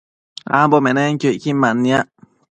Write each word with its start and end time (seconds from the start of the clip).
ambo 0.59 0.75
nanenquio 0.79 1.29
icquin 1.35 1.57
manniac 1.61 2.07